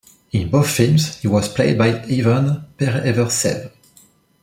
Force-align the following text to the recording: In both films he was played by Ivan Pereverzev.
In 0.31 0.49
both 0.49 0.67
films 0.67 1.17
he 1.17 1.27
was 1.27 1.47
played 1.53 1.77
by 1.77 2.01
Ivan 2.05 2.65
Pereverzev. 2.75 3.69